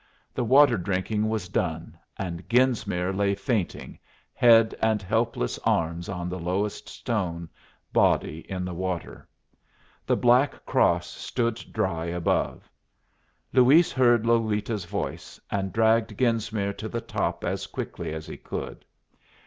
The 0.33 0.43
water 0.43 0.77
drinking 0.79 1.29
was 1.29 1.47
done, 1.47 1.95
and 2.17 2.43
Genesmere 2.49 3.13
lay 3.13 3.35
fainting, 3.35 3.99
head 4.33 4.73
and 4.81 4.99
helpless 4.99 5.59
arms 5.59 6.09
on 6.09 6.27
the 6.27 6.39
lowest 6.39 6.89
stone, 6.89 7.47
body 7.93 8.39
in 8.49 8.65
the 8.65 8.73
water. 8.73 9.27
The 10.07 10.15
Black 10.17 10.65
Cross 10.65 11.05
stood 11.09 11.63
dry 11.71 12.05
above. 12.05 12.67
Luis 13.53 13.91
heard 13.91 14.25
Lolita's 14.25 14.85
voice, 14.85 15.39
and 15.51 15.71
dragged 15.71 16.17
Genesmere 16.17 16.73
to 16.77 16.89
the 16.89 16.99
top 17.01 17.43
as 17.45 17.67
quickly 17.67 18.11
as 18.11 18.25
he 18.25 18.37
could. 18.37 18.83